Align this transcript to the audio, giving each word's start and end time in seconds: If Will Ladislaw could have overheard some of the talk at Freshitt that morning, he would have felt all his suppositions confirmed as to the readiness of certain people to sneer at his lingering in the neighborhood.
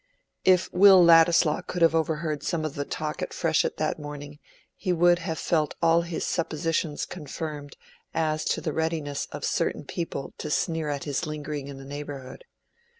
If 0.43 0.67
Will 0.73 1.03
Ladislaw 1.05 1.61
could 1.61 1.83
have 1.83 1.93
overheard 1.93 2.41
some 2.41 2.65
of 2.65 2.73
the 2.73 2.85
talk 2.85 3.21
at 3.21 3.33
Freshitt 3.35 3.77
that 3.77 3.99
morning, 3.99 4.39
he 4.75 4.91
would 4.91 5.19
have 5.19 5.37
felt 5.37 5.75
all 5.79 6.01
his 6.01 6.25
suppositions 6.25 7.05
confirmed 7.05 7.77
as 8.11 8.43
to 8.45 8.61
the 8.61 8.73
readiness 8.73 9.27
of 9.31 9.45
certain 9.45 9.85
people 9.85 10.33
to 10.39 10.49
sneer 10.49 10.89
at 10.89 11.03
his 11.03 11.27
lingering 11.27 11.67
in 11.67 11.77
the 11.77 11.85
neighborhood. 11.85 12.45